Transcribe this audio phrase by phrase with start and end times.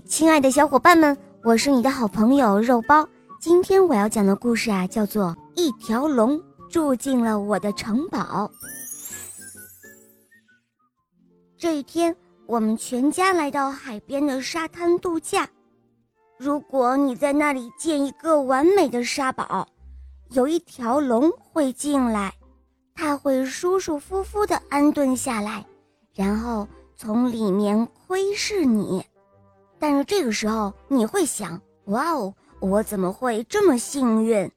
[0.00, 3.06] 亲爱的小伙伴们，我是你的好朋友肉包。
[3.40, 8.18] 今天我要讲的故事啊，叫做《一条龙住进了我的城堡》。
[11.58, 12.14] 这一天，
[12.46, 15.48] 我们全家来到海边的沙滩度假。
[16.38, 19.66] 如果你在那里建一个完美的沙堡，
[20.30, 22.32] 有一条龙会进来，
[22.94, 25.64] 它会舒舒服服地安顿下来，
[26.14, 26.66] 然后
[26.96, 29.04] 从里面窥视你。
[29.82, 34.48] 但是这个时候你会想：哇哦，我怎么会这么幸运？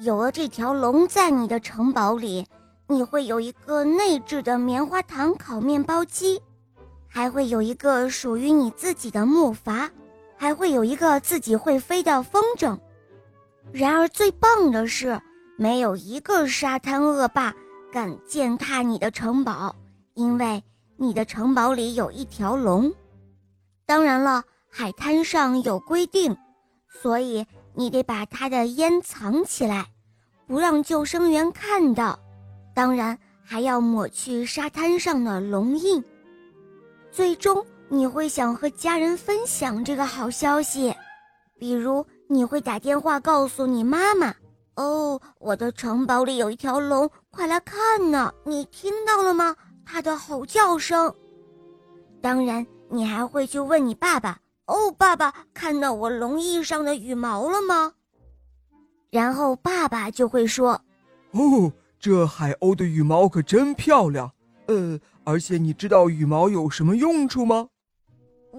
[0.00, 2.46] 有了这条龙在你的城堡里，
[2.86, 6.42] 你会有一个内置的棉花糖烤面包机，
[7.08, 9.88] 还会有一个属于你自己的木筏，
[10.36, 12.78] 还会有一个自己会飞的风筝。
[13.72, 15.18] 然而最棒的是，
[15.56, 17.54] 没有一个沙滩恶霸
[17.90, 19.74] 敢践踏你的城堡，
[20.12, 20.62] 因为
[20.98, 22.92] 你的城堡里有一条龙。
[23.86, 26.36] 当然了，海滩上有规定，
[26.88, 29.86] 所以你得把他的烟藏起来，
[30.46, 32.18] 不让救生员看到。
[32.74, 36.02] 当然，还要抹去沙滩上的龙印。
[37.10, 40.94] 最终，你会想和家人分享这个好消息，
[41.58, 44.34] 比如你会打电话告诉你妈妈
[44.76, 48.32] ：“哦，我的城堡里有一条龙，快来看呢！
[48.44, 49.54] 你听到了吗？
[49.84, 51.14] 它的吼叫声。”
[52.22, 52.66] 当然。
[52.88, 57.92] 你还会去问你爸爸哦，爸爸看到我龙翼上的羽毛了吗？
[59.10, 60.80] 然后爸爸就会说
[61.32, 64.30] ：“哦，这海鸥的羽毛可真漂亮。
[64.66, 67.68] 呃，而且你知道羽毛有什么用处吗？”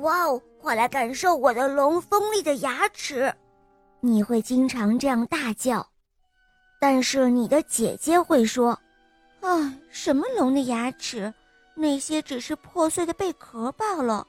[0.02, 3.34] 哇哦，快来感受我的龙锋利的牙齿！
[4.02, 5.88] 你会经常这样大叫，
[6.80, 8.80] 但是你的姐姐会说
[9.42, 11.34] ：“啊，什么龙的牙齿？”
[11.76, 14.26] 那些只是破碎的贝壳罢了。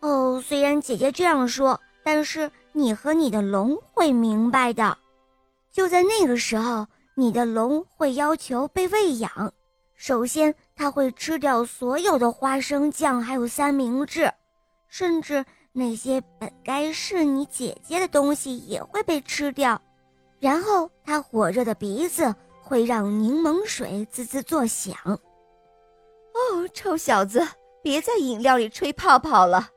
[0.00, 4.98] 哦，虽然姐姐这样说，但是你和你的龙会明白的。
[5.70, 9.52] 就在那个时候，你的龙会要求被喂养。
[9.94, 14.32] 首先，它会吃掉所有的花生酱，还有三明治，
[14.88, 19.80] 甚至那些本该是你姐姐的东西也会被吃掉。
[20.40, 24.96] 然后，它火热的鼻子会让柠檬水滋滋作响。
[26.34, 27.46] 哦，臭小子，
[27.82, 29.68] 别在饮料里吹泡泡了。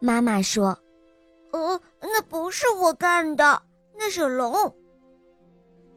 [0.00, 0.78] 妈妈说
[1.52, 3.62] ：“呃，那不是我干的，
[3.96, 4.74] 那是龙。”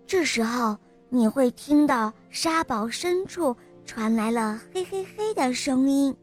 [0.07, 0.77] 这时候
[1.09, 3.55] 你会听到沙堡深处
[3.85, 6.15] 传来了“嘿嘿嘿”的声音。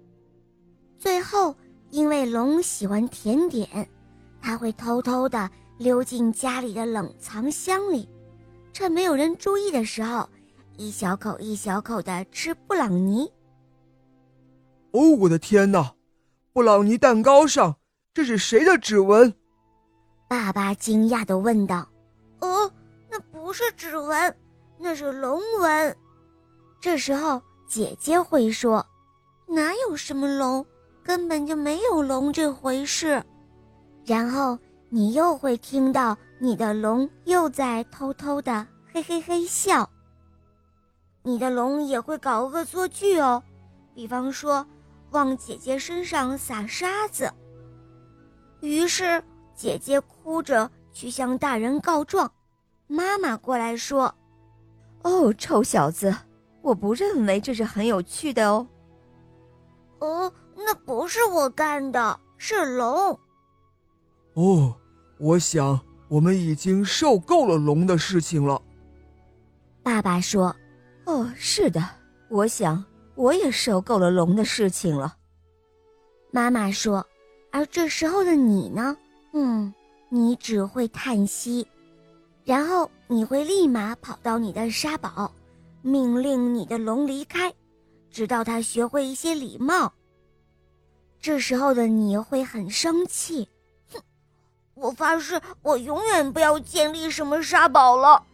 [0.98, 1.54] 最后，
[1.90, 3.88] 因为龙喜欢甜点，
[4.40, 8.08] 它会偷偷的溜进家里的冷藏箱里，
[8.72, 10.28] 趁没有人注意的时候。
[10.80, 13.30] 一小口一小口的吃布朗尼。
[14.92, 15.92] 哦，我的天哪！
[16.54, 17.76] 布朗尼蛋糕上
[18.14, 19.34] 这是谁的指纹？
[20.26, 21.86] 爸爸惊讶的问道。
[22.40, 22.72] 哦，
[23.10, 24.34] 那不是指纹，
[24.78, 25.94] 那是龙纹。
[26.80, 28.84] 这时候姐姐会说
[29.46, 30.64] ：“哪有什么龙？
[31.04, 33.22] 根本就没有龙这回事。”
[34.06, 34.58] 然后
[34.88, 39.86] 你又会听到你的龙又在偷偷的嘿嘿嘿笑。
[41.30, 43.40] 你的龙也会搞恶作剧哦，
[43.94, 44.66] 比方说
[45.12, 47.32] 往姐姐身上撒沙子。
[48.60, 49.22] 于是
[49.54, 52.32] 姐姐哭着去向大人告状，
[52.88, 54.12] 妈妈过来说
[55.04, 56.12] ：“哦，臭小子，
[56.62, 58.66] 我不认为这是很有趣的哦。
[60.00, 63.16] ”“哦，那不是我干的，是龙。
[64.34, 64.74] ”“哦，
[65.20, 68.60] 我想我们已经受够了龙的事情了。”
[69.84, 70.52] 爸爸说。
[71.10, 71.82] 哦，是的，
[72.28, 72.84] 我想
[73.16, 75.16] 我也受够了龙的事情了。
[76.30, 77.04] 妈妈说，
[77.50, 78.96] 而这时候的你呢？
[79.32, 79.74] 嗯，
[80.08, 81.66] 你只会叹息，
[82.44, 85.28] 然后你会立马跑到你的沙堡，
[85.82, 87.52] 命令你的龙离开，
[88.12, 89.92] 直到他学会一些礼貌。
[91.20, 93.48] 这时候的你会很生气，
[93.92, 94.00] 哼，
[94.74, 98.24] 我发誓，我永远不要建立什么沙堡了。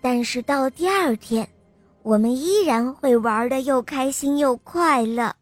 [0.00, 1.50] 但是到了第二天。
[2.04, 5.36] 我们依然会玩的又开心又快乐。